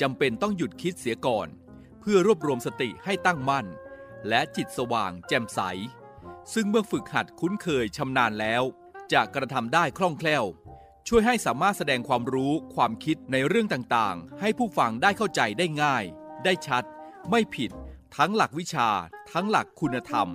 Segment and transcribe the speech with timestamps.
[0.00, 1.48] จำเป็นต้องหยุดคิดเสียก่อน
[2.00, 3.66] เพื่อรวบรวมสติให้ตั้งมั่น
[4.28, 5.60] และจิตสว่างแจ่มใส
[6.52, 8.62] ซึ่งเมื่อฝึกหัดคุ้นเคยชำนาญแล้ว
[9.12, 10.44] จะกระทำได้คล่องแคล่ว
[11.08, 16.04] ช่วยให้สามารถแสดงความรู้ความคิดในเรื่องต่างๆ ให้ผู้ฟังได้เข้าใจได้ง่าย
[16.44, 16.84] ได้ชัด
[17.30, 17.70] ไม่ผิด
[18.16, 18.88] ทั้งหลักวิชา
[19.32, 20.28] ทั้งหลักคุณธรรม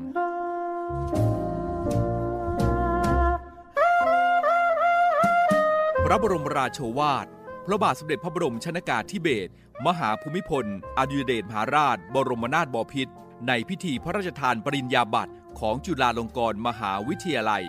[6.06, 7.28] พระบรมราโชวาท
[7.70, 9.52] พระบาทสมเด็จพระบรมชนากาธิเบศร
[9.86, 10.66] มหาภูมิพล
[10.98, 13.14] อดุลยเดชมหาราช บรมนาถบพิตร
[13.48, 17.64] ในพิธีพระราชทานปริญญาบัตรของจุฬาลงกรณ์มหาวิทยาลัย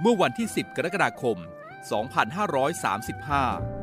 [0.00, 1.36] เมื่อวันที่ 10 กรกฎาคม
[2.80, 3.79] 2535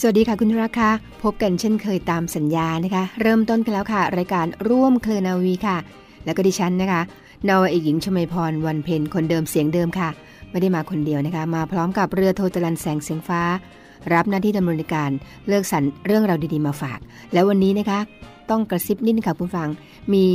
[0.00, 0.90] สวัสดีค่ะคุณรักค่ะ
[1.22, 5.76] พบกันเช่นเคยตามสัญญานะคะ เริ่มต้นกันแล้วค่ะ รายการร่วมเคลนาวีค่ะ
[6.24, 7.00] แล้วก็ดิฉันนะคะ
[7.48, 10.08] นาวเอกหญิงชมพรวันเพ็ญคนเดิมเสียงเดิมค่ะ
[10.50, 13.42] ไม่ได้มาคนเดียวนะคะ มาพร้อมกับเรือโทจรันแสงเสียงฟ้า
[14.12, 15.10] รับหน้าที่ดำเนินการ
[15.46, 16.98] เลือกสรรเรื่องราวดีๆมาฝาก
[17.32, 17.98] แล้ววันนี้นะคะ
[18.50, 19.68] ต้องกระซิบนิดนึงค่ะคุณฟัง
[20.14, 20.26] มี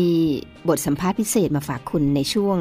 [0.68, 2.58] บทสัมภาษณ์พิเศษมาฝากคุณในช่วง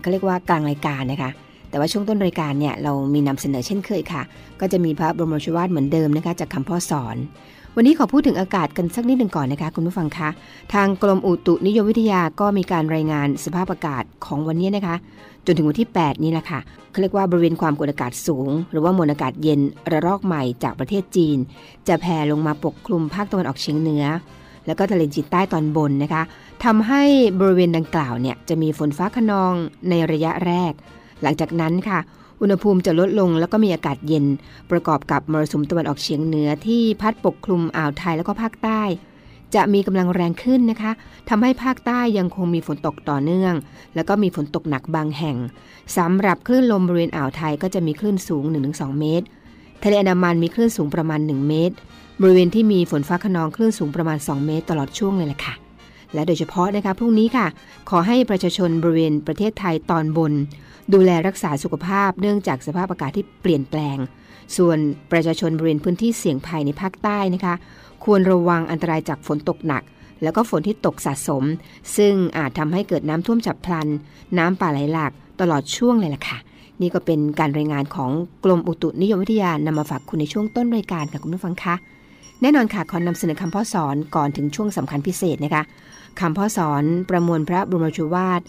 [0.00, 1.30] เขาเรียกว่ากลางรายการนะคะ
[1.72, 4.22] แต่ว่าช่วงต้นรายการเนี่ยเรามีนำเสนอเช่นเคยค่ะ
[4.60, 7.16] ก็จะมีพระบรมราชวาทเหมือนเดิมนะคะจากคำพ่อสอน
[7.76, 10.28] วันนี้ขอพูดถึงอากาศกันสักนิดหนึ่งก่อนนะคะ คุณผู้ฟังคะ
[10.74, 14.96] ทางกรมอุตุนิยมวิทยาก็มีการรายงานสภาพอากาศของวันนี้นะคะ
[15.46, 16.60] จนถึงวันที่ 8 นี้แหละค่ะ
[16.90, 19.60] เขาเรียกว่าบริเวณความกดอากาศสูง หรือว่ามวลอากาศเย็น
[19.90, 21.38] ระลอกใหม่จากประเทศจีน
[21.88, 24.04] จะแผ่ลงมาปกคลุมภาคตะวันออกเฉียงเหนือ
[24.66, 26.22] แล้วก็ทะเลจีนใต้ตอนบนนะคะ
[26.64, 27.02] ทำให้
[27.40, 29.54] บริเวณดังกล่าวเนี่ยจะมีฝนฟ้าขนอง
[29.88, 30.72] ในระยะแรก
[31.22, 31.98] หลังจากนั้นค่ะ
[32.40, 34.24] อุณหภูมิจะลดลงแล้วก็มีอากาศเย็น
[34.70, 38.82] ประกอบกับมรสุมตะวันออกเฉียงเหนือที่พัดปกคลุมอ่าวไทยแล้วก็ภาคใต้
[39.54, 40.92] จะมีกำลังแรงขึ้นนะคะ
[41.28, 43.54] ทำให้ภาคใต้ยังคงมีฝนตกต่อเนื่อง
[43.94, 45.36] แล้วก็มีฝนตกหนักบางแห่ง
[45.96, 49.26] สำหรับคลื่นลมบริเวณอ่าวไทยก็จะมีคลื่นสูง 1-2 เมตร
[49.82, 51.76] ทะเลอันดามันมีคลื่นสูงประมาณ 1 เมตร
[52.20, 55.54] บริเวณที่มีฝนฟ้าขนองคลื่นสูงประมาณ 2 เมตร ตลอดช่วงเลยแหละค่ะ
[56.14, 57.46] และโดยเฉพาะนะคะพรุ่งนี้ค่ะ
[57.90, 60.32] ขอให้ประชาชนบริเวณประเทศไทยตอนบน
[60.92, 63.96] ดูแลรักษาสุขภาพเนื่องจากสภาพอากาศที่เปลี่ยนแปลง
[64.56, 64.78] ส่วน
[65.12, 67.54] ประชาชนบริเวณพื้นที่เสี่ยงภัยในภาคใต้นะคะ
[68.04, 69.82] ควรระวังอันตรายจากฝนตกหนัก
[70.22, 71.44] แล้วก็ฝนที่ตกสะสม
[71.96, 73.88] ซึ่งอาจทำให้เกิดน้ำท่วมฉับพลัน
[74.38, 76.38] น้ำป่าไหลหลากตลอดช่วงเลยล่ะค่ะ
[76.80, 78.10] นี่ก็เป็นการรายงานของ
[78.44, 81.74] กรมอุตุนิยมวิทยานำมาฝากคุณในช่วงต้นรายการค่ะคุณผู้ฟังคะ
[82.42, 85.62] แน่นอนค่ะขอนำเสนอคำพ่อสอนก่อนถึงช่วงสำคัญพิเศษนะคะ
[86.20, 88.42] คำพ่อสอนประมวลพระบรมราชวาท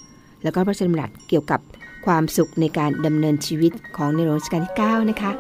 [0.44, 1.59] แล้วก็พระราชดำรัสเกี่ยวกับ
[2.06, 5.31] ความสุขในการดำเนินชีวิตของในหลวงรัชกาลที่ 9 นะคะ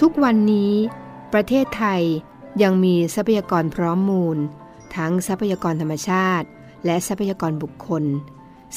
[0.00, 0.72] ทุกวันนี้
[1.32, 2.02] ประเทศไทย
[2.62, 4.38] ยังมีทรัพยากรพร้อมมูล
[4.96, 6.46] ทั้งทรัพยากรธรรมชาติ
[6.84, 8.04] และทรัพยากรบุคคล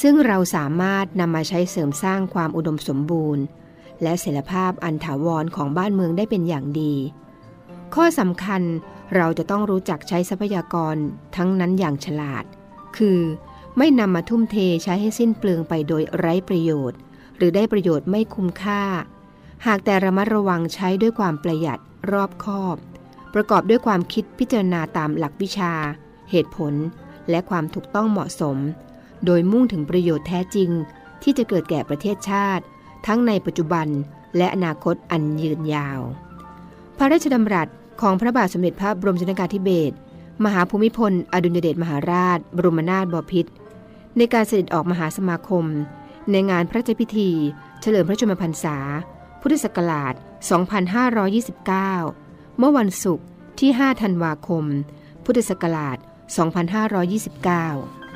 [0.01, 3.43] ซึ่งเราสามารถนำมาใช้เสริมสร้างความอุดมสมบูรณ์
[4.01, 6.93] และเสถีภาพอันถาวรของบ้านเมืองได้เป็นอย่างดี
[7.95, 8.61] ข้อสำคัญ
[9.15, 10.95] เราจะต้องรู้จักใช้ทรัพยากร
[11.35, 12.43] ทั้งนั้นอย่างฉลาด
[12.97, 13.19] คือ
[13.77, 16.99] ไม่นำมาทุ่มเทใช้ให้สิ้นเปลืองไปโดยไร้ประโยชน์
[17.37, 18.83] หรือได้ประโยชน์ไม่คุ้มค่า
[19.65, 21.79] หากแต่ระมัดระวังใช้ด้วยความประหยัด
[22.11, 22.77] รอบคอบ
[23.33, 25.73] ประกอบด้วยความคิดพิจารณาตามหลักวิชา
[26.31, 26.73] เหตุผล
[27.29, 28.57] และความถูกต้องเหมาะสม
[29.25, 30.69] โดยมุ่งถึงประโยชน์แท้จริง
[31.23, 32.63] ที่จะเกิดแก่ประเทศชาติ
[33.07, 33.87] ทั้งในปัจจุบัน
[34.37, 35.99] และอนาคตอันยืนยาว
[36.97, 37.67] พระราชดำรัส
[38.01, 39.95] ของพระบาทสมเด็จพระบรมชนกาธิเบศร
[40.45, 43.51] มหาภูมิพล อดุลยเดชมหาราช บรมนาถบพิตร
[44.17, 45.65] ในการเสด็จออกมหาสมาคม
[46.31, 47.29] ในงานพระราชพิธี
[47.81, 48.77] เฉลิมพระชนมพรรษา
[49.41, 50.13] พุทธศักราช
[51.75, 53.25] 2529 เมื่อวันศุกร์
[53.59, 54.63] ที่ 5 ธันวาคม
[55.25, 55.97] พุทธศักราช
[56.87, 58.06] 2529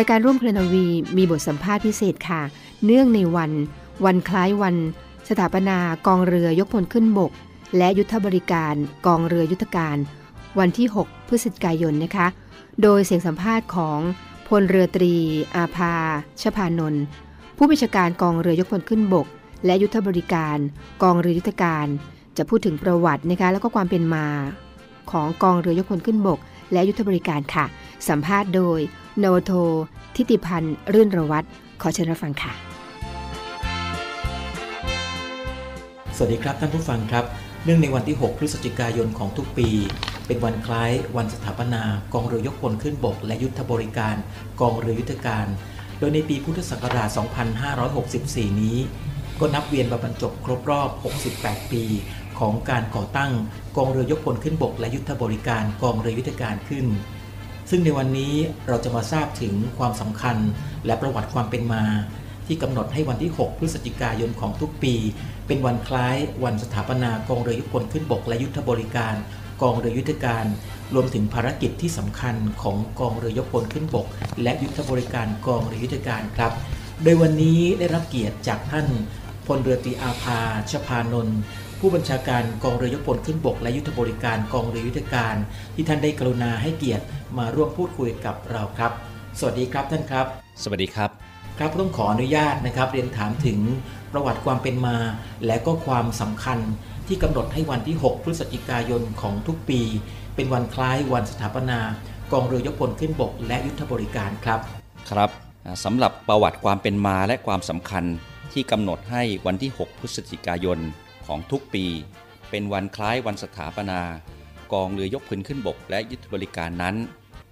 [0.00, 0.86] รายการร่วมเพลนวี
[1.16, 2.42] มีบทสัมภาษณ์พิเศษค่ะ
[2.84, 3.50] เนื่องในวัน
[4.04, 4.76] วันคล้ายวัน
[5.28, 7.32] สถาปนากองเรือยกพลขึ้นบก
[7.76, 8.74] และยุทธบริการ
[9.06, 9.96] กองเรือยุทธการ
[10.58, 12.26] วันที่ 6 พฤศจิกายนนะคะ
[12.82, 13.98] โดยเสียงสัมภาษณ์ของ
[14.48, 15.14] พลเรือตรี
[15.54, 15.94] อาภา
[16.42, 17.04] ชพานนท์
[17.56, 19.26] ผู้บัญชาการกองเรือยกพลขึ้นบก
[19.66, 20.58] และยุทธบริการ
[21.02, 21.86] กองเรือยุทธการ
[22.36, 24.26] จะพูดถึงประวัตินะคะแล้วก็ความเป็นมา
[25.10, 26.38] ของกองเรือยกพลขึ้นบก
[26.72, 27.64] และยุทธบริการค่ะ
[28.08, 28.78] สัมภาษณ์โดย
[29.22, 29.52] นวโท
[30.16, 31.46] ทิติพันธ์รื่นระวัตร
[31.80, 32.52] ขอเชิญรับฟังค่ะ
[36.16, 37.24] สวัสดีครับท่านผู้ฟังครับ
[37.64, 39.68] เนื่องในวันที่ 6 พฤศจิกายนของทุกปี
[40.28, 41.82] เป็นวันคล้ายวันสถาปนา
[42.14, 44.16] กองเรือยกพลขึ้นบก และยุทธบริการ
[44.60, 45.46] กองเรือยุทธการ
[45.98, 47.08] โดยในปีพุทธศักราช
[47.84, 48.78] 2564 นี้
[49.40, 50.90] ก็นับเวียนมาบรรจบครบรอบ
[51.30, 51.84] 68 ปี
[52.38, 53.32] ของการก่อตั้ง
[53.76, 56.86] กองเรือยกพลขึ้นบก และยุทธบริการกองเรือยุทธการขึ้น
[57.70, 58.34] ซึ่งในวันนี้
[58.68, 60.36] เราจะมาทราบถึงความสำคัญ
[60.86, 61.84] และประวัติความเป็นมา
[62.46, 64.94] ที่กำหนดให้วันที่ 6 พฤศจิกายนของทุกปี
[65.46, 69.14] เป็นวันคล้ายวันสถาปนากองเรือยุพลขึ้นบกและยุทธบริการ
[69.62, 70.44] กองเรือยุทธการ
[70.94, 74.06] รวมถึงภารกิจที่สำคัญของกองเรือยกพลขึ้นบก
[74.42, 76.52] และยุทธบริการกองเรือยุทธการครับ
[77.02, 78.86] โดยวันนี้ได้รับเกียรติจากท่าน
[79.46, 80.40] พลเรือตรีอาภา
[80.70, 81.40] ชพานนท์
[81.80, 85.34] ผู้บัญชาการกองเรือยกพลขึ้นบก และยุทธบริการกองเรือยุทธการ
[85.74, 87.04] ที่ท่านได้กรุณาให้เกียรติ
[87.38, 88.92] มาร่วมพูดคุยกับเราครับ
[89.38, 90.26] สวัสดีครับท่านครับ
[90.62, 91.10] สวัสดีครับ
[91.58, 93.58] ครับต้องขออนุญาตนะครับ เรียนถามถึง
[94.12, 94.96] ประวัติความเป็นมา
[95.46, 96.58] และก็ความสำคัญ
[97.08, 99.80] ที่กำหนดให้วันที่ 6 พฤศจิกายนของทุกปี
[100.34, 101.80] เป็นวันคล้ายวันสถาปนา
[102.32, 104.60] กองเรือยกพลขึ้นบกและยุทธบริการครับ
[105.10, 105.30] ครับ
[105.84, 108.04] สำหรับประวัติความเป็นมาและความสำคัญ
[108.52, 110.78] ที่กำหนดให้วันที่ 6 พฤศจิกายน
[111.26, 111.84] ของทุกปี
[112.50, 114.00] เป็นวันคล้ายวันสถาปนา
[114.72, 116.96] กองเรือยกพลขึ้นบก และยุทธบริการนั้น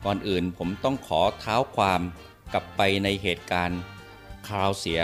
[0.04, 2.00] ก่อนอื่นผมต้องขอเท้าความ
[2.52, 3.80] กลับไปในเหตุการณ์
[4.48, 5.00] คราวเสีย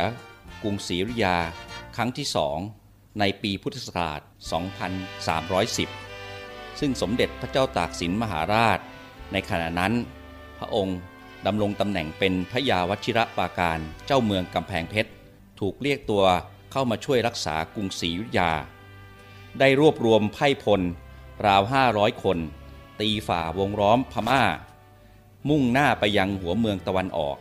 [0.63, 1.37] กรุงศรีอยุธยา
[1.97, 2.59] ครั้งที่สอง
[3.21, 8.79] ในปีพุทธศักราช 2310 ซึ่งสมเด็จพระเจ้าตากสินมหาราช
[9.33, 9.93] ในขณะนั้น
[10.59, 10.99] พระองค์
[11.47, 15.11] ดำรงตำแหน่งเป็นพระยาวชิระปาการเจ้าเมืองกำแพงเพชร
[15.61, 16.25] ถูกเรียกตัว
[16.73, 18.53] เข้ามาช่วยรักษากรุงศรีอยุธยา
[19.59, 20.81] ได้รวบรวมไพ่พล
[21.47, 21.63] ราว
[21.93, 22.39] 500 คน
[23.01, 24.43] ตีฝ่าวงล้อมพม่า
[25.49, 27.37] มุ่งหน้าไปยังหัวเมืองตะวันออก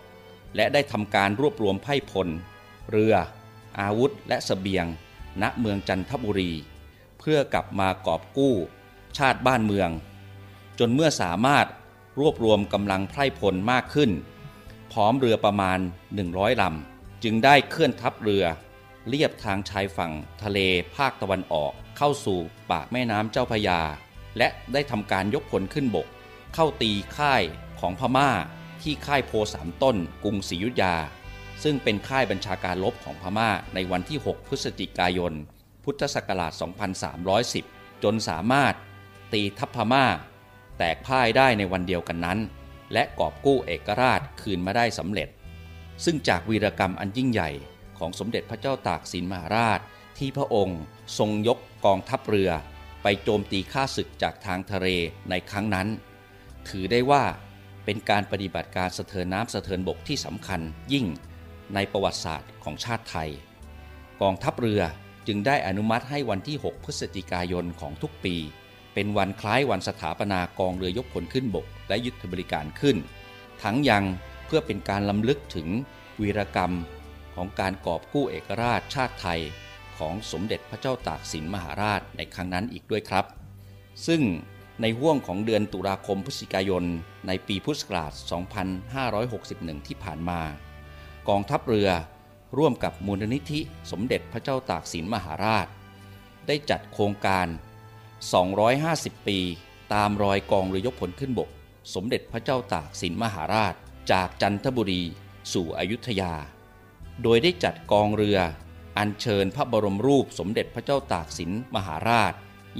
[0.56, 2.28] และได้ทำการรวบรวมไพ่พล
[2.90, 3.16] เรือ
[3.80, 4.86] อาวุธและสเสบียง
[5.42, 6.52] ณเมืองจันทบุรี
[7.22, 8.56] เพื่อกลับมากอบกู้
[9.18, 9.90] ชาติบ้านเมือง
[10.80, 11.66] จนเมื่อสามารถ
[12.20, 14.12] รวบรวมกำลังไพร่พลมากขึ้น
[14.92, 15.80] พร้อมเรือประมาณ
[16.20, 18.46] 100ลำจึงได้เคลื่อนทัพเรือ
[19.08, 20.12] เลียบทางชายฝั่ง
[20.44, 20.60] ทะเล
[20.96, 22.40] ภาคตะวันออกเข้าสู่
[22.72, 23.82] ปากแม่น้ำเจ้าพยา
[24.38, 26.08] และได้ทำการยกพลขึ้นบก
[26.56, 27.44] เข้าตีค่าย
[27.80, 28.30] ของพม่า
[28.82, 30.96] ที่ค่ายโพสามต้นกรุงศรีอยุธยา
[31.64, 35.34] ซึ่งเป็นค่ายบัญชาการลบของพม่าในวันที่ 6 พฤศจิกายน
[35.84, 36.54] พุทธศักราช
[37.28, 38.74] 2310 จนสามารถ
[39.34, 40.06] ตีทัพพม่า
[40.78, 42.40] แตกพ่ายได้ในวันเดียวกันนั้น
[42.94, 45.30] และกอบกู้เอกราชคืนมาได้สำเร็จ
[46.06, 47.50] ซึ่งจากวีรกรรมอันยิ่งใหญ่
[47.98, 49.80] ของสมเด็จพระเจ้าตากสินมหาราช
[50.18, 50.82] ที่พระองค์
[51.18, 52.52] ทรงยกกองทัพเรือ
[53.04, 54.88] ไปโจมตีข้าศึกจากทางทะเล
[55.30, 55.88] ในครั้งนั้น
[56.68, 57.24] ถือได้ว่า
[57.86, 60.62] เป็นการปฏิบัติการสะเทินน้ำสะเทินบกที่สำคัญ
[60.94, 61.06] ยิ่ง
[61.74, 63.30] ในประวัติศาสตร์ของชาติไทย
[64.22, 64.82] กองทัพเรือ
[65.28, 68.36] จึงได้อนุมัติให้วันที่ 6 พฤศจิกายนของทุกปี
[68.94, 72.98] เป็นวันคล้ายวันสถาปนากองเรือยกพลขึ้นบก และยุทธบริการขึ้น
[73.64, 74.04] ทั้งยัง
[74.46, 75.68] เพื่อเป็นการล้ำลึกถึง
[76.22, 76.74] วีรกรรม
[77.36, 79.42] ของการกอบกู้เอกราชชาติไทย
[79.98, 83.26] ของสมเด็จพระเจ้าตากสินมหาราชในครั้งนั้นอีกด้วยครับ
[84.08, 84.22] ซึ่ง
[84.82, 86.84] ในห่วงของเดือนตุลาคมพฤศจิกายน
[87.28, 88.14] ในปีพุทธศักราช
[89.20, 90.42] 2561 ที่ผ่านมา
[91.30, 91.90] กองทัพเรือ
[92.58, 93.60] ร่วมกับมูลนิธิ
[93.92, 95.68] สมเด็จพระเจ้าตากสินมหาราช
[96.48, 97.48] ได้จัดโครงการ
[98.58, 99.40] 250 ปี
[99.94, 101.50] ตามรอยกองเรือยกพลขึ้นบก
[101.96, 103.76] สมเด็จพระเจ้าตากสินมหาราช
[104.12, 105.04] จากจันทบุรี
[105.54, 106.34] สู่อยุธยา
[107.24, 108.40] โดยได้จัดกองเรือ
[108.98, 112.34] อัญเชิญพระบรมรูปสมเด็จพระเจ้าตากสินมหาราช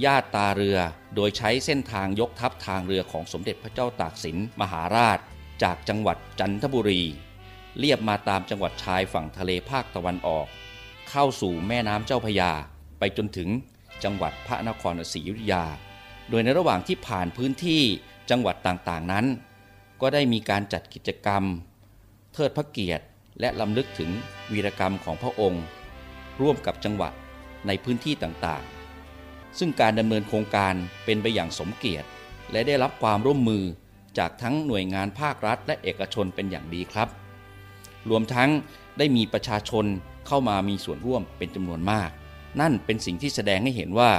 [0.04, 0.78] ญาติตาเรือ
[1.14, 5.18] โดยใช้เส้นทางยกทัพทางเรือของสมเด็จพระเจ้าตากสินมหาราช
[5.62, 7.02] จากจังหวัดจันทบุรี
[7.78, 10.46] เลียบมาตามจังหวัดชายฝั่งทะเลภาคตะวันออก
[11.10, 12.52] เข้าสู่แม่น้ำเจ้าพยา
[12.98, 13.48] ไปจนถึง
[14.04, 15.64] จังหวัดพระนครศรีอยุธยา
[16.30, 17.82] โดยในระหว่างที่ผ่านพื้นที่
[18.30, 19.26] จังหวัดต่างๆนั้น
[20.00, 21.42] ก็ได้มีการจัดกิจกรรม
[22.32, 23.04] เทิดพระเกียรติ
[23.40, 24.10] และลำลึกถึง
[24.52, 25.64] วีรกรรมของพระองค์
[26.40, 27.12] ร่วมกับจังหวัด
[27.66, 30.74] ในพื้นที่ต่างๆ ซึ่งการดำเนินโครงการ
[31.04, 32.08] เป็นไปอย่างสมเกียรติ
[32.52, 33.64] และได้รับความร่วมมือ
[34.18, 37.08] จากทั้งหน่วยงานภาครัฐ และเอกชนเป็นอย่างดีครับ
[38.10, 38.50] รวมทั้ง
[38.98, 39.84] ได้มีประชาชน
[40.26, 42.10] เข้ามามีส่วนร่วมเป็นจำนวนมาก
[42.60, 44.10] นั่นเป็นสิ่งที่แสดงให้เห็นว่า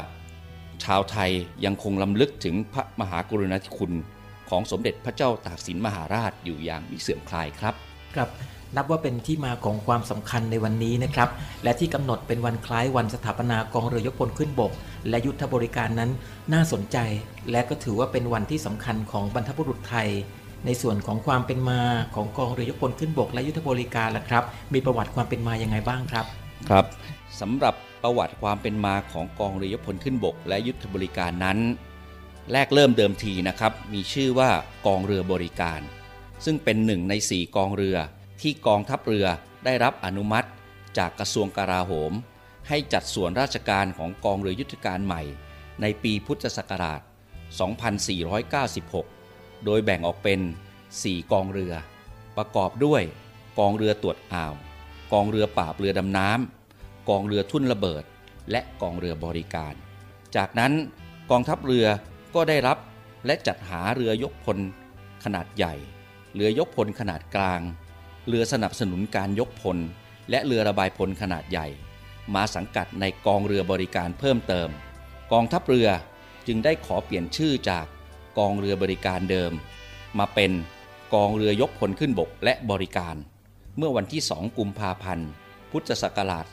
[0.83, 1.31] ชาวไทย
[1.65, 3.93] ยังคงลำลึกถึงพระมหากรุณาธิคุณ
[4.49, 7.73] ของสมเด็จพระเจ้าตากสินมหาราชอยู่อย่างมิเสื่อมคลายครับ
[8.15, 8.29] ครับ
[8.75, 11.29] นับว่าเป็นที่มาของความสำคัญในวันนี้นะครับ
[11.63, 14.71] และที่กำหนดเป็นวันคล้ายวันสถาปนากองเรือยกพลขึ้นบก
[15.09, 16.11] และยุทธบริการนั้น
[16.53, 16.97] น่าสนใจ
[17.51, 20.09] และก็ถือว่าเป็นวันที่สำคัญของบรรพบุรุษไทย
[20.65, 21.81] ในส่วนของความเป็นมา
[22.15, 24.43] ของกองเรือยกพลขึ้นบกและยุทธบริการล่ะครับ
[24.73, 26.25] มีประวัติความเป็นมายังไงบ้างครับ
[26.69, 26.85] ครับ
[27.39, 31.57] สำหรับประวัติความเป็นมาของกองเรือยกพลขึ้นบก และยุทธบริการนั้น
[32.51, 34.49] แรกเริ่มเดิมทีนะครับ มีชื่อว่า
[34.85, 35.81] กองเรือบริการ
[36.45, 37.97] ซึ่งเป็นหนึ่งในสี่กองเรือ
[38.41, 39.27] ที่กองทัพเรือ
[39.65, 40.47] ได้รับอนุมัติ
[40.97, 42.13] จากกระทรวงกลาโหม
[42.69, 45.21] ให้จัดส่วนราชการของกองเรือยุทธการใหม่
[45.81, 47.01] ในปีพุทธศักราช
[48.31, 49.12] 2496
[49.65, 50.39] โดยแบ่งออกเป็น
[50.85, 51.73] 4 กองเรือ
[52.37, 53.03] ประกอบด้วย
[53.59, 54.53] กองเรือตรวจอ่าว
[55.13, 58.03] กองเรือปราบเรือดำน้ำกองเรือทุ่นระเบิด
[58.51, 59.73] และกองเรือบริการ
[60.35, 60.73] จากนั้น
[61.31, 61.87] กองทัพเรือ
[62.35, 62.77] ก็ได้รับ
[63.25, 64.57] และจัดหาเรือยกพล
[65.23, 65.73] ขนาดใหญ่
[66.35, 67.61] เรือยกพลขนาดกลาง
[68.27, 69.77] เรือสนับสนุนการยกพล
[70.29, 71.67] และเรือระบายพลขนาดใหญ่
[72.35, 74.69] มาสังกัดในกองเรือบริการเพิ่มเติม
[75.31, 75.89] กองทัพเรือ
[76.47, 77.85] จึงได้ขอเปลี่ยนชื่อจาก
[78.37, 79.51] กองเรือบริการเดิม
[80.19, 80.51] มาเป็น
[81.13, 83.15] กองเรือยกพลขึ้นบกและบริการ
[83.77, 85.29] เมื่อวันที่ 2 กุมภาพันธ์
[85.71, 86.45] พุทธศักราช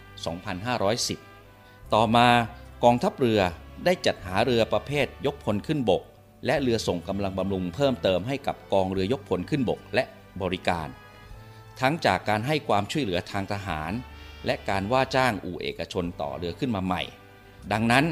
[1.13, 2.29] 2510 ต่อมา
[2.85, 3.41] กองทัพเรือ
[3.85, 6.03] ได้จัดหาเรือประเภทยกพลขึ้นบก
[6.47, 10.05] และเรือส่งกำลังบำรุงเพิ่มเติมให้กับกองเรือยกพลขึ้นบกและ
[10.43, 10.89] บริการ
[11.81, 13.93] ทั้งจากการให้ความช่วยเหลือทางทหาร
[14.47, 17.03] และการว่าจ้างอู่เอกชนต่อเรือขึ้นมาใหม่
[17.73, 18.05] ดังนั้น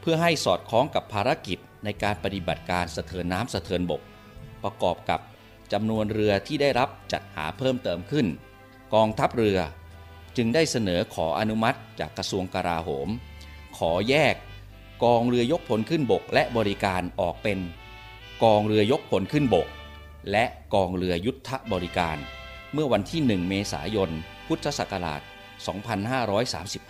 [0.00, 4.02] เพื่อให้สอดคล้องกับภารกิจ ในการปฏิบัติการสะเทินน้ำสะเทินบก
[4.64, 5.20] ประกอบกับ
[5.72, 8.26] จำนวนเรือที่ได้รับจัดหาเพิ่มเติมขึ้น
[8.94, 9.58] กองทัพเรือ
[10.36, 13.08] จึงได้เสนอขออนุมัติจากกระทรวงกลาโหม
[13.78, 14.34] ขอแยก
[15.04, 17.58] กองเรือยกพลขึ้นบก และบริการออกเป็น
[18.44, 19.68] กองเรือยกพลขึ้นบก
[20.30, 20.44] และ
[20.74, 22.16] กองเรือยุทธบริการ
[22.72, 24.10] เมื่อวันที่ 1 เมษายน
[24.46, 25.22] พุทธศักราช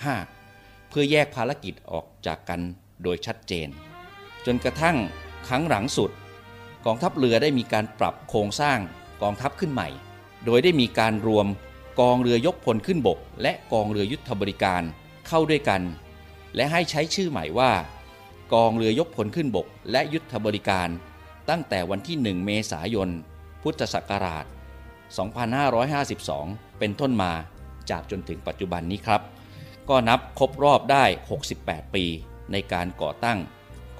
[0.00, 2.60] 2535 เพื่อแยกภารกิจออกจากกัน
[3.02, 3.68] โดยชัดเจน
[4.46, 4.96] จนกระทั่ง
[5.48, 6.10] ครั้งหลังสุด
[6.86, 8.78] กองทัพเรือได้มีการปรับโครงสร้าง
[9.22, 9.88] กองทัพขึ้นใหม่
[10.44, 11.46] โดยได้มีการรวม
[12.00, 14.82] กองเรือยกพลขึ้นบก และกองเรือยุทธบริการ
[15.28, 15.82] เข้าด้วยกัน
[16.56, 17.72] และให้ใช้ชื่อใหม่ว่า
[18.54, 20.88] กองเรือยกพลขึ้นบก และยุทธบริการ
[21.48, 23.08] ตั้งแต่วันที่ 1 เมษายน
[23.62, 24.44] พุทธศักราช
[25.82, 27.32] 2552 เป็นต้นมา
[27.90, 29.22] จากจนถึงปัจจุบันนี้ครับ
[29.88, 31.04] ก็นับครบรอบได้
[31.50, 32.04] 68 ปี
[32.52, 33.38] ในการก่อตั้ง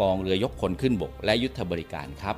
[0.01, 2.37] กองเรือยกพลขึ้นบก และยุทธบริการครับ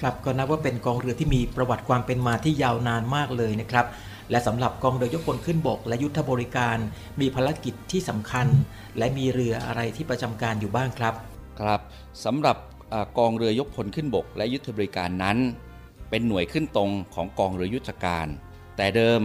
[0.00, 3.86] ครับก็นับว่าเป็นกองเรือที่มีประวัติความเป็นมาที่ยาวนานมากเลยนะครับ
[4.30, 6.76] และสำหรับกองเรือยกพลขึ้นบก และยุทธบริการ
[7.20, 8.46] มีภารกิจที่สำคัญ
[8.98, 11.14] และมีเรืออะไรที่ประจำการอยู่บ้างครับ
[11.60, 11.80] ครับ
[12.24, 12.56] สำหรับ
[12.92, 15.38] อากองเรือยกพลขึ้นบก และยุทธบริการนั้น
[16.10, 18.26] เป็นหน่วยขึ้นตรงของกองเรือยุทธการ
[18.76, 19.20] แต่เดิม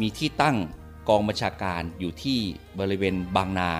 [0.00, 0.56] มีที่ตั้ง
[1.08, 2.38] กองบัญชาการอยู่ที่
[2.78, 3.70] บริเวณบางนา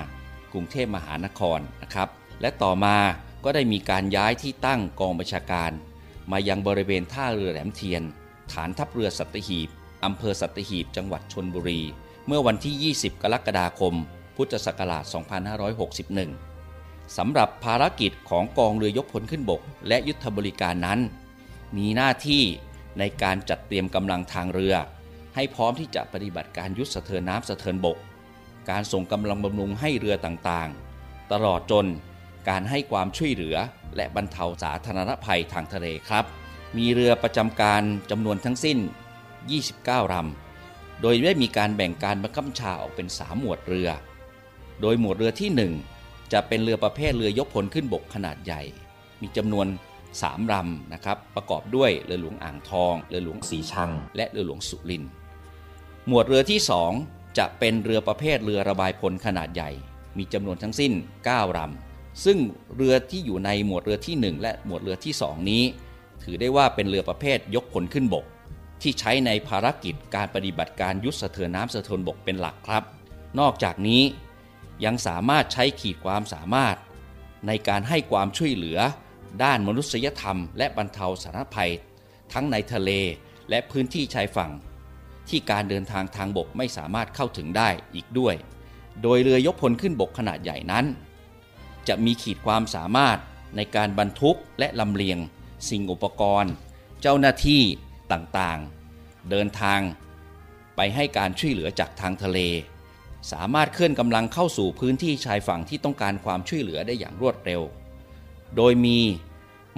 [0.53, 2.09] กรุงเทพมหานครนะครับ
[2.41, 2.97] และต่อมา
[3.45, 5.73] ก็ได้มีการย้ายที่ตั้งกองบัญชาการ
[6.31, 8.03] มายังบริเวณท่าเรือแหลมเทียน
[8.53, 9.69] ฐานทัพเรือสัตหีบ
[10.05, 11.81] อำเภอสัตหีบจังหวัดชนบุรี
[12.27, 13.95] เมื่อวันที่ 20 กรกฎาคม
[14.37, 15.05] พุทธศักราช
[16.31, 21.01] 2561 สำหรับภารกิจของกองเรือยกพลขึ้นบก และยุทธบริการนั้น
[21.77, 22.43] มีหน้าที่
[22.99, 24.75] ในการจัดเตรียมกำลังทางเรือ
[25.35, 27.99] ให้พร้อมที่จะปฏิบัติการยุทธสะเทินน้ำสะเทินบก
[28.71, 31.87] การส่งกำลังบำรุงให้เรือต่างๆ ตลอดจน
[32.49, 33.57] การให้ความช่วยเหลือ
[33.97, 36.25] และบรรเทาสาธารณภัยทางทะเลครับ
[36.79, 38.79] มีเรือประจำการจำนวนทั้งสิ้น
[39.45, 43.89] 29ลำโดยได้มีการแบ่งการบังคับชาออกเป็น 3 หมวดเรือ
[44.81, 45.51] โดยหมวดเรือที่
[45.95, 48.63] 1 จะเป็นเรือประเภทเรือยกพลขึ้นบกขนาดใหญ่
[49.21, 49.67] มีจำนวน
[50.11, 55.05] 3ลำนะครับ ประกอบด้วยเรือหลวงอ่างทอง เรือหลวงสีชัง และเรือหลวงสุริน
[56.09, 56.61] หมวดเรือที่
[57.01, 59.71] 2 จะเป็นเรือประเภทเรือระบายพลขนาดใหญ่
[60.19, 60.93] มีจำนวนทั้งสิ้น
[61.27, 61.88] 9ลำ
[62.25, 62.39] ซึ่ง
[62.77, 65.65] เรือที่อยู่ในหมวดเรือที่ 1 และหมวดเรือที่ 2 นี้
[66.23, 68.25] ถือได้ว่าเป็นเรือประเภทยกพลขึ้นบก
[68.83, 72.85] ที่ใช้ในภารกิจการปฏิบัติการยุทธสะเทินน้ำสะเทินบกเป็นหลักครับ
[73.41, 74.03] นอกจากนี้
[74.85, 76.77] ยังสามารถใช้ขีดความสามารถ
[77.47, 78.79] ในการให้ความช่วยเหลือ
[79.43, 81.71] ด้านมนุษยธรรม และบรรเทาสาธารณภัย
[82.33, 82.91] ทั้งในทะเล
[83.51, 84.53] และพื้นที่ชายฝั่ง
[85.29, 88.35] ที่การเดินทางทางบกไม่สามารถเข้าถึงได้อีกด้วย
[89.03, 90.85] โดยเรือยกพลขึ้นบกขนาดใหญ่นั้น
[91.89, 93.19] จะมีขีดความสามารถ
[93.57, 95.19] ในการบรรทุกและลำเลียง
[95.69, 96.53] สิ่งอุปกรณ์
[97.01, 97.63] เจ้าหน้าที่
[98.13, 99.81] ต่างๆ เดินทาง
[100.77, 102.39] ไปให้การช่วยเหลือจากทางทะเล
[103.33, 107.63] สามารถเคลื่อนกำลังเข้าสู่พื้นที่ชายฝั่งที่ต้องการความช่วยเหลือได้อย่างรวดเร็ว
[108.57, 108.99] โดยมี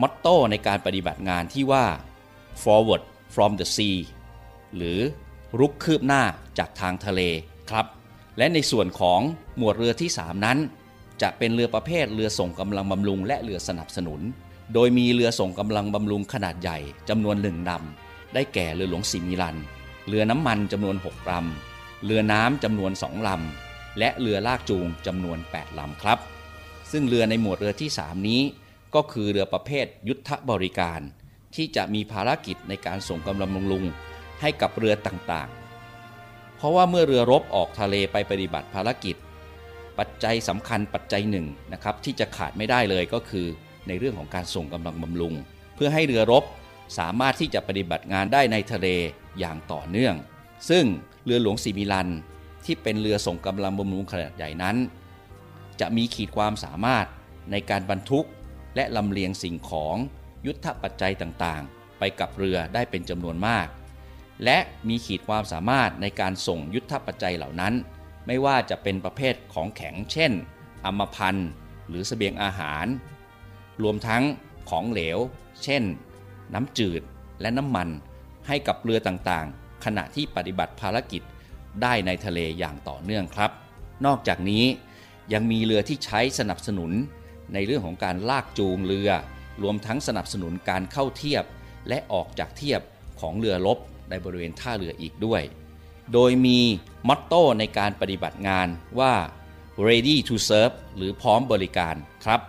[0.01, 1.87] มอตโต้ในการปฏิบัติงานที่ว่า
[2.63, 3.03] forward
[3.35, 3.99] from the sea
[4.77, 5.01] หรือ
[5.59, 6.23] รุกคืบหน้า
[6.59, 7.21] จากทางทะเล
[7.71, 7.87] ครับ
[8.39, 9.21] และในส่วนของ
[9.57, 10.59] หมวดเรือที่ 3 นั้น
[11.23, 14.21] จะเป็นเรือประเภทเรือส่งกำลังบำรุงและเรือสนับสนุน
[14.75, 19.57] โดยมีเรือส่งกำลังบำรุงขนาดใหญ่จำนวนหนึ่งลำได้แก่เรือหลวงสิมิลัน
[20.09, 26.19] เรือน้ำมันจำนวน6ลำเรือน้ำจำนวน2ลำและเรือลากจูงจำนวน8ลำครับ
[26.91, 28.41] ซึ่งเรือในหมวดเรือที่ 3 นี้
[28.95, 31.01] ก็คือเรือประเภทยุทธบริการ
[31.55, 33.85] ที่จะมีภารกิจในการส่งกำลังบำรุง
[34.41, 39.17] ให้กับเรือต่างๆ เพราะว่าเมื่อเรือรบออกทะเลไปปฏิบัติภารกิจ
[39.99, 43.47] ปัจจัยสำคัญปัจจัยหนึ่งนะครับที่จะขาดไม่ได้เลยก็คือ
[43.89, 45.35] ในเรื่องของการส่งกำลังบำรุง
[45.75, 46.45] เพื่อให้เรือรบ
[46.99, 48.87] สามารถที่จะปฏิบัติงานได้ในทะเล
[49.39, 50.15] อย่างต่อเนื่อง
[50.71, 50.85] ซึ่ง
[51.25, 52.09] เรือหลวงสีมิลัน
[52.65, 54.77] ที่เป็นเรือส่งกำลังบำรุงขนาดใหญ่นั้น
[55.81, 57.07] จะมีขีดความสามารถ
[57.51, 58.27] ในการบรรทุก
[58.77, 59.97] และลำเลียงสิ่งของ
[60.47, 63.67] ยุทธปัจจัยต่างๆ ไปกับเรือได้เป็นจำนวนมาก
[64.45, 67.75] และมีขีดความสามารถในการส่งยุทธปัจจัยเหล่านั้น
[68.27, 70.33] ไม่ว่าจะเป็นประเภทของแข็งเช่น
[70.85, 71.51] อมพันธ์
[71.89, 72.87] หรือสเสบียงอาหาร
[73.83, 74.23] รวมทั้ง
[74.71, 75.19] ของเหลว
[75.65, 75.83] เช่น
[76.55, 77.03] น้ำจืด
[77.41, 77.89] และน้ำมัน
[78.47, 81.23] ให้กับเรือต่างๆ ขณะที่ปฏิบัติภารกิจ
[81.83, 83.51] ได้ในทะเลอย่างต่อเนื่องครับ
[84.07, 84.65] นอกจากนี้
[85.33, 86.91] ยังมีเรือที่ใช้สนับสนุน
[87.55, 89.11] ในเรื่องของการลากจูงเรือ
[89.63, 91.45] รวมทั้งสนับสนุนการเข้าเทียบ
[91.89, 92.81] และออกจากเทียบ
[93.21, 93.79] ของเรือรบ
[94.11, 95.43] ในบริเวณท่าเรืออีกด้วย
[96.13, 96.61] โดยมี
[97.09, 99.13] มอตโต้ในการปฏิบัติงานว่า
[99.89, 102.41] ready to serve หรือพร้อมบริการครับ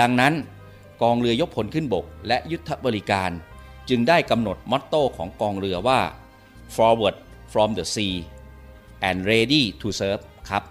[0.00, 0.34] ดังนั้น
[1.02, 3.30] กองเรือยกพลขึ้นบกและยุทธบริการ
[3.88, 6.00] จึงได้กำหนดมอตโต้ของกองเรือว่า
[6.74, 7.16] forward
[7.52, 8.16] from the sea
[9.08, 10.62] and ready to serve ครับ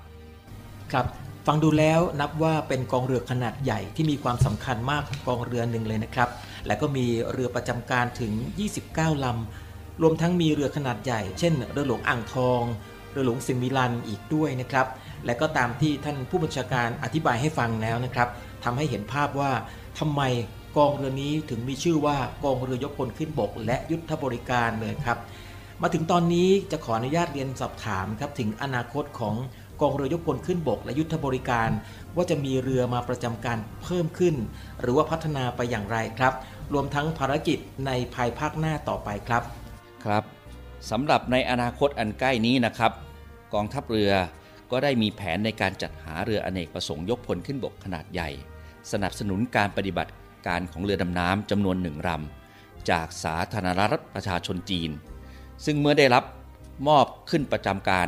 [0.92, 1.06] ครับ
[1.48, 6.30] ฟังดูแล้วนับว่าเป็นกองเรือขนาดใหญ่ที่มีความสำคัญมากกองเรือหนึ่งเลยนะครับ
[6.68, 8.34] และก็มีเรือประจำการถึง
[8.78, 9.69] 29 ลำ
[10.02, 12.62] รวมทั้งมีเรือขนาดใหญ่ เช่น เรือหลวงอ่างทอง
[13.12, 14.88] เรือหลวงสิมิลันอีกด้วยนะครับ
[15.26, 18.30] และก็ตามที่ท่านผู้บัญชาการอธิบายให้ฟังแล้วนะครับ
[18.64, 19.52] ทำให้เห็นภาพว่า
[20.00, 20.22] ทำไม
[20.78, 25.18] กองเรือนี้ถึงมีชื่อว่ากองเรือยกพลขึ้นบก และยุทธบริการเลยครับ
[25.82, 29.36] มาถึงตอนนี้จะขออนุญาตเรียนสอบถามครับถึงอนาคตของ
[29.82, 31.70] กองเรือยกพลขึ้นบก และยุทธบริการ
[32.16, 34.36] ว่าจะมีเรือมาประจำการเพิ่มขึ้น
[34.82, 36.34] หรือว่าพัฒนาไปอย่างไรครับ
[36.74, 39.44] รวมทั้งภารกิจในภายภาคหน้าต่อไปครับ
[40.06, 40.24] ครับ
[40.90, 42.92] สำหรับในอนาคตอันใกล้นี้นะครับ
[43.54, 44.12] กองทัพเรือ
[44.72, 48.30] ก็ได้มีแผนในการจัดหาเรืออเนกประสงค์ยกพลขึ้นบกขนาดใหญ่
[48.92, 50.12] สนับสนุนการปฏิบัติ
[50.48, 54.92] การของเรือดำน้ำจำนวนหนึ่งลำจากสาธารณรัฐประชาชนจีน
[55.66, 56.24] ซึ่งเมื่อได้รับ
[56.88, 58.08] มอบขึ้นประจำการ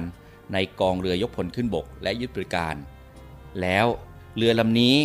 [0.53, 2.75] ในกองเรือยกพลขึ้นบกและยึดบริการ
[3.61, 3.85] แล้ว
[4.35, 4.95] เรือลำนี้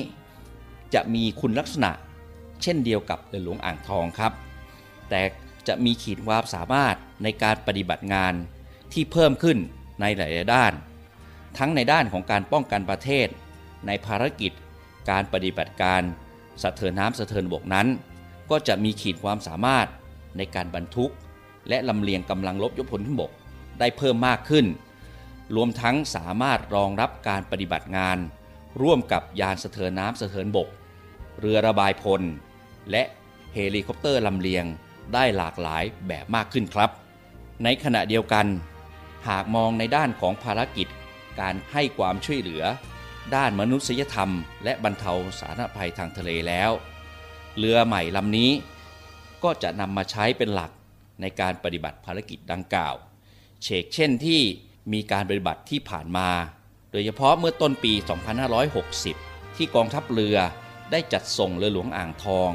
[0.95, 1.91] จะมีคุณลักษณะ
[2.63, 4.33] เช่นเดียวกับเรือหลวงอ่างทองครับ
[5.11, 5.23] แต่
[5.69, 8.35] จะมีขีดความสามารถในการปฏิบัติงาน
[8.93, 9.59] ที่เพิ่มขึ้น
[10.01, 10.73] ในหลายๆด้าน
[11.59, 13.29] ทั้งในด้านของการป้องกันประเทศ
[13.87, 14.53] ในภารกิจ
[15.11, 16.03] การปฏิบัติการ
[16.63, 17.87] สะเทินน้ำสะเทินบกนั้น
[18.51, 19.87] ก็จะมีขีดความสามารถ
[20.37, 21.13] ในการบรรทุก
[21.69, 23.31] และลำเลียงกำลังลบยกพลขึ้นบก
[23.81, 24.67] ได้เพิ่มมากขึ้น
[25.57, 28.19] รวมทั้งสามารถรองรับการปฏิบัติงาน
[28.83, 30.69] ร่วมกับยานสะเทินน้ำสะเทินบก
[31.41, 32.23] เรือระบายพล
[32.91, 33.03] และ
[33.55, 34.65] เฮลิคอปเตอร์ลำเลียง
[35.15, 36.91] ได้หลากหลายแบบมากขึ้นครับ
[37.65, 38.47] ในขณะเดียวกัน
[39.29, 40.89] หากมองในด้านของภารกิจ
[41.41, 42.65] การให้ความช่วยเหลือ
[43.35, 44.31] ด้านมนุษยธรรม
[44.65, 46.71] และบรรเทาสาธารณภัยทางทะเลแล้ว
[47.59, 48.51] เรือใหม่ลำนี้
[49.45, 50.71] ก็จะนำมาใช้เป็นหลัก
[51.21, 52.95] ในการปฏิบัติภารกิจดังกล่าว
[53.63, 54.41] เชกเช่นที่
[54.93, 56.29] มีการปฏิบัติที่ผ่านมา
[56.93, 57.93] โดยเฉพาะเมื่อต้นปี
[58.75, 60.37] 2560 ที่กองทัพเรือ
[60.91, 62.51] ได้จัดส่งเรือหลวงอ่างทอง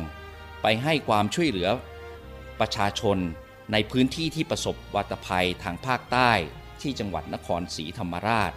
[0.61, 1.69] ไปให้ความช่วยเหลือ
[2.61, 3.17] ประชาชน
[3.71, 6.31] ในพื้นที่ที่ประสบวัตภัยทางภาคใต้
[6.81, 8.51] ที่จังหวัดนครศรีธรรมราช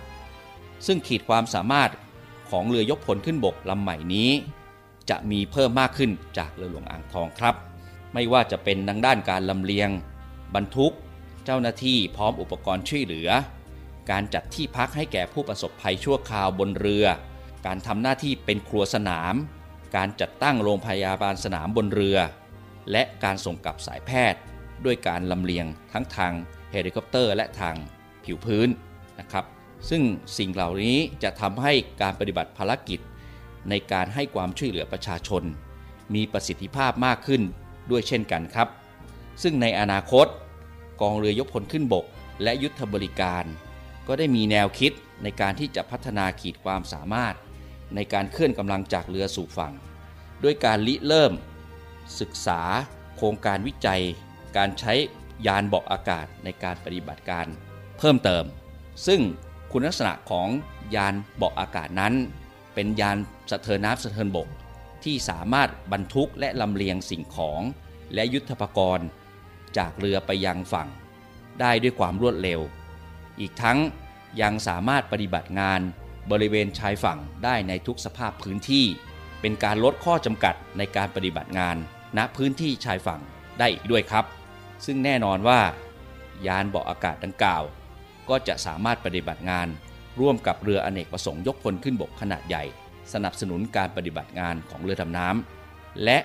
[0.86, 1.90] ซึ่งขีดความสามารถ
[2.50, 4.30] ของเรือยกพลขึ้นบกลำใหม่นี้
[5.10, 7.54] จะมีเพิ่มมากขึ้นจากเรือหลวงอ่างทองครับ
[8.14, 9.88] ไม่ว่าจะเป็นดังด้านการลำเลียง
[10.54, 10.92] บรรทุก
[11.44, 13.28] เจ้าหน้าที่พร้อมอุปกรณ์ช่วยเหลือ
[14.10, 17.06] การจัดที่พักให้แก่ผู้ประสบภัยชั่วคราวบนเรือ
[17.66, 19.34] การทำหน้าที่เป็นครัวสนาม
[19.96, 22.18] การจัดตั้งโรงพยาบาลสนามบนเรือ
[22.90, 24.40] และการส่งกลับสายแพทย์
[24.84, 26.32] ด้วยการลำเลียงทั้งทาง
[26.72, 27.74] เฮลิคอปเตอร์ และทาง
[28.24, 28.68] ผิวพื้น
[29.20, 29.44] นะครับ
[29.88, 30.02] ซึ่ง
[30.38, 33.00] สิ่งเหล่านี้จะทำให้การปฏิบัติภารกิจ
[33.68, 35.42] ในการให้ความช่วยเหลือประชาชน
[36.14, 37.42] มีประสิทธิภาพมากขึ้น
[37.90, 38.68] ด้วยเช่นกันครับ
[39.42, 40.26] ซึ่งในอนาคต
[41.00, 42.04] กองเรือยกพลขึ้นบก
[42.42, 43.44] และยุทธบริการ
[44.06, 44.92] ก็ได้มีแนวคิด
[45.22, 47.34] ในการที่จะพัฒนาขีดความสามารถ
[47.94, 49.72] ในการเคลื่อนกำลังจากเรือสู่ฝั่ง
[50.44, 51.32] ด้วยการริเริ่ม
[52.20, 52.60] ศึกษา
[53.16, 54.02] โครงการวิจัย
[54.56, 54.92] การใช้
[55.46, 57.46] ยานเบาะอากาศในการปฏิบัติการ
[57.98, 58.44] เพิ่มเติม
[59.06, 59.20] ซึ่ง
[59.72, 60.48] คุณลักษณะของ
[60.94, 62.14] ยานเบาะอากาศนั้น
[62.74, 63.16] เป็นยาน
[63.50, 64.48] สะเทินน้ำสะเทินบก
[65.04, 67.60] ที่สามารถบรรทุกและลำเลียงสิ่งของ
[68.14, 69.06] และยุทธปกรณ์
[69.78, 70.88] จากเรือไปยังฝั่ง
[71.60, 72.60] ได้ด้วยความรวดเร็ว
[73.40, 73.78] อีกทั้ง
[74.40, 75.80] ยังสามารถปฏิบัติงาน
[76.30, 78.86] บริเวณชายฝั่งได้ในทุกสภาพพื้นที่
[79.40, 81.76] เป็นการลดข้อจำกัดในการปฏิบัติงาน
[82.18, 83.20] ณพื้นที่ชายฝั่ง
[83.58, 84.24] ได้อีกด้วยครับ
[84.86, 85.60] ซึ่งแน่นอนว่า
[86.46, 87.62] ยานเบาะอากาศดังกล่าว
[88.28, 89.68] ก็จะสามารถปฏิบัติงาน
[90.20, 92.64] ร่วมกับเรืออเนกประสงค์ยกพลขึ้นบกขนาดใหญ่
[93.12, 96.18] สนับสนุนการปฏิบัติงานของเรือดำน้ำและ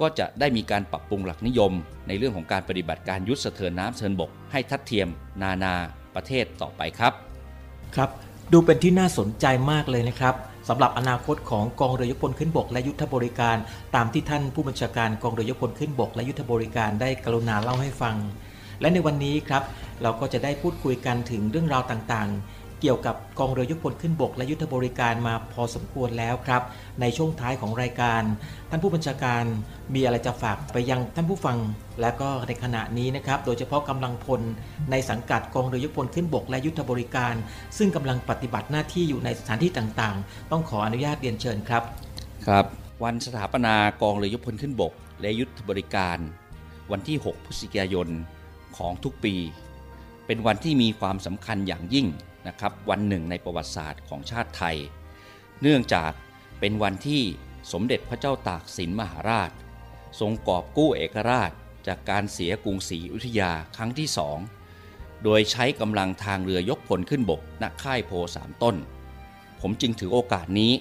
[0.00, 1.72] ก็จะได้มีการปรับปรุงหลักนิยม
[2.08, 5.08] ในเรื่องของการปฏิบัติการยุทธสะเทินน้ำเทินบก ให้ทัดเทียม
[5.42, 5.74] นานา
[6.14, 7.12] ประเทศต่อไปครับ
[7.94, 8.10] ครับ
[8.52, 10.34] ดูเป็นที่น่าสนใจมากเลยนะครับ
[10.68, 13.56] สำหรับอนาคตของกองเรือยกพลขึ้นบกและยุทธบริการ
[13.94, 18.16] ตามที่ท่านผู้บัญชาการกองเรือยกพลขึ้นบกและยุทธบริการได้กรุณาเล่าให้ฟัง
[18.80, 19.62] และในวันนี้ครับ
[20.02, 26.62] เราก็จะได้พูดคุยกันถึงเรื่องราวต่างๆ เกี่ยวกับกองเรือยกพลขึ้นบกและยุทธบริการมาพอสมควรแล้วครับ
[27.00, 28.22] ในช่วงท้ายของรายการ
[28.70, 29.44] ท่านผู้บัญชาการ
[29.94, 31.58] มีอะไรจะฝากไปยังท่านผู้ฟัง
[32.00, 34.40] และก็ในขณะนี้นะครับ โดยเฉพาะกำลังพล
[34.90, 37.34] ในสังกัดกองเรือยกพลขึ้นบกและยุทธบริการ
[37.78, 41.82] ซึ่งกำลังปฏิบัติหน้าที่อยู่ในสถานที่ต่างๆ ต้องขออนุญาตเรียนเชิญครับ
[42.46, 42.66] ครับ
[43.04, 46.18] วันสถาปนากองเรือยกพลขึ้นบก และยุทธบริการ
[46.92, 48.08] วันที่ 6 พฤศจิกายน
[48.76, 49.34] ของทุกปี
[50.26, 52.06] เป็นวันที่มีความสำคัญอย่างยิ่ง
[52.46, 54.76] นะครับวันหนึ่งในประวัติศาสตร์ของชาติไทย
[55.62, 56.12] เนื่องจาก
[56.60, 57.22] เป็นวันที่
[57.72, 59.50] สมเด็จพระเจ้าตากสินมหาราช
[60.20, 61.50] ทรงกอบกู้เอกราช
[61.86, 64.38] จากการเสียกรุงศรีอยุธยาครั้งที่สอง
[65.24, 68.76] โดยใช้กำลังทางเรือยกพลขึ้นบกณค่ายโพสามต้น
[69.60, 70.72] ผมจึงถือโอกาสนี้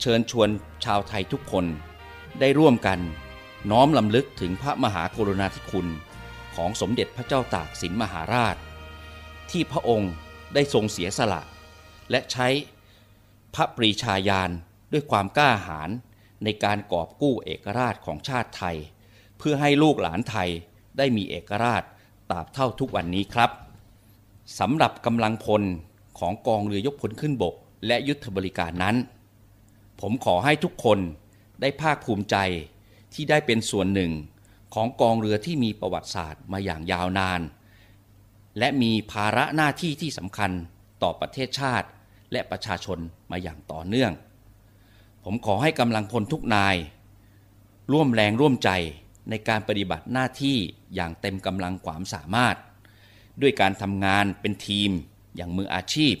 [0.00, 0.48] เชิญชวน
[0.84, 1.64] ชาวไทยทุกคน
[2.40, 2.98] ได้ร่วมกัน
[3.70, 5.86] น้อมลำลึกถึงพระมหากรุณาธิคุณ
[6.54, 8.56] ของสมเด็จพระเจ้าตากสินมหาราช
[9.50, 10.12] ที่พระองค์
[10.54, 11.42] ได้ทรงเสียสละ
[12.10, 12.48] และใช้
[13.54, 14.50] พระปรีชาญาณ
[14.92, 15.90] ด้วยความกล้าหาญ
[16.44, 18.76] ในการกอบกู้เอกราชของชาติไทย
[19.38, 20.50] เพื่อให้ลูกหลานไทย
[20.98, 21.82] ได้มีเอกราช
[22.30, 23.50] ตราบเท่าทุกวันนี้ครับ
[24.58, 25.62] สำหรับกำลังพล
[26.18, 27.54] ของกองเรือยกพลขึ้นบก
[27.86, 28.96] และยุทธบริการนั้น
[30.00, 30.98] ผมขอให้ทุกคน
[31.60, 32.36] ได้ภาคภูมิใจ
[33.14, 34.12] ที่ได้เป็นส่วนหนึ่ง
[34.74, 37.40] ของกองเรือที่มีประวัติศาสตร์มาอย่างยาวนาน
[38.58, 40.50] และมีภาระหน้าที่ที่สำคัญ
[41.02, 41.88] ต่อประเทศชาติ
[42.32, 42.98] และประชาชน
[43.30, 44.12] มาอย่างต่อเนื่อง
[45.24, 46.76] ผมขอให้กำลังพลทุกนาย
[47.92, 48.70] ร่วมแรงร่วมใจ
[49.30, 50.56] ในการปฏิบัติหน้าที่
[50.94, 52.56] อย่างเต็มกำลังความสามารถ
[53.40, 54.90] ด้วยการทำงานเป็นทีม
[55.36, 56.14] อย่างมืออาชีพ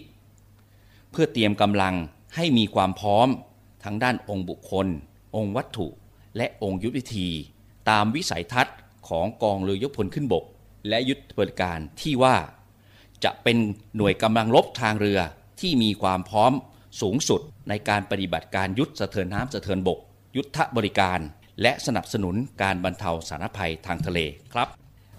[1.10, 1.94] เพื่อเตรียมกำลัง
[2.36, 3.28] ให้มีความพร้อม
[3.84, 4.86] ทั้งด้านองค์บุคคล
[5.36, 5.86] องค์วัตถุ
[6.36, 7.28] และองค์ยุทธวิธี
[7.90, 8.76] ตามวิสัยทัศน์
[9.08, 10.44] ของกองเรือยกพลขึ้นบก
[10.88, 12.36] และยุทธบริการที่ว่า
[13.24, 13.56] จะเป็น
[13.96, 15.20] หน่วยกำลังรบทางเรือ
[15.60, 16.52] ที่มีความพร้อม
[17.00, 19.98] สูงสุดในการปฏิบัติการยุทธสะเทินน้ำสะเทินบก
[20.36, 21.18] ยุทธบริการ
[21.62, 24.18] และสนับสนุนการบรรเทาสาธารณภัยทางทะเล
[24.52, 24.68] ครับ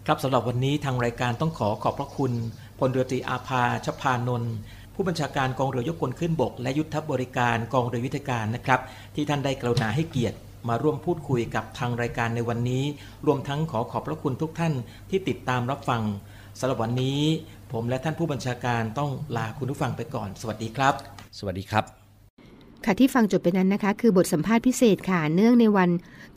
[0.06, 2.34] ครับสำหรับวันนี้ทางรายการต้องขอขอบพระคุณ
[2.80, 4.56] พลเรือตรีอาภาชพานนท์
[4.96, 8.80] ผู้บัญชาการกองเรือยกพลขึ้นบก และยุทธบริการกองเรือยุทธการนะครับ
[9.16, 10.38] ที่ท่านได้กรุณาให้เกียรติ
[10.70, 12.84] มาร่วมพูดคุยกับทางรายการในวันนี้
[13.26, 14.74] รวมทั้งขอขอบพระคุณทุกท่าน
[15.10, 16.02] ที่ติดตามรับฟัง
[16.60, 17.20] สำหรับวันนี้
[17.72, 20.94] ผมและท่านผู้บัญชาการต้องลาคุณผู้ฟังไปก่อน สวัสดีครับ
[21.38, 21.86] สวัสดีครับ
[22.86, 25.90] ค่ะที่ฟังจบไปนั้นนะคะ คือบทสัมภาษณ์พิเศษค่ะเนื่องในวัน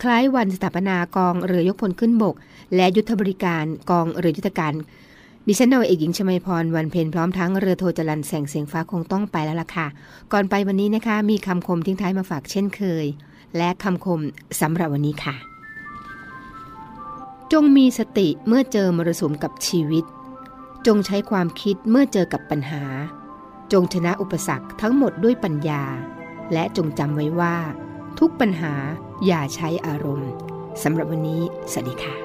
[0.02, 2.34] คล้ายวันสถาปนากองเรือยกพลขึ้นบก
[2.76, 4.74] และยุทธบริการกองเรือยุทธการ
[5.48, 9.86] ดิฉันนาวาเอกหญิงชมาพรวันเพ็ญพร้อมทั้งเรือโทจรันแสงเสียงฟ้าคงต้องไปแล้วล่ะค่ะ
[10.32, 13.06] ก่อนไปวันนี้นะคะ มีคำคมทิ้งท้ายมาฝากเช่นเคย
[13.56, 14.20] และคำคม
[14.60, 15.36] สำหรับวันนี้ค่ะ
[17.52, 20.04] จงมีสติเมื่อเจอมรสุมกับชีวิต
[20.86, 22.82] จงใช้ความคิดเมื่อเจอกับปัญหา
[23.72, 25.82] จงชนะอุปสรรคทั้งหมดด้วยปัญญา
[26.52, 27.56] และจงจำไว้ว่า
[28.18, 28.74] ทุกปัญหา
[29.26, 30.30] อย่าใช้อารมณ์
[30.82, 32.23] สำหรับวันนี้ สวัสดีค่ะ